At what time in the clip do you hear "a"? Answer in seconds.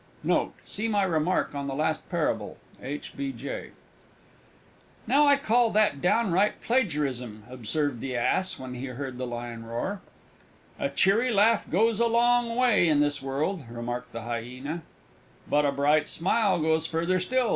10.79-10.89, 11.99-12.07, 15.67-15.71